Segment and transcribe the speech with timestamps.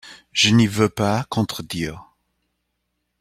[0.31, 2.05] Je n'y veux pas contredire.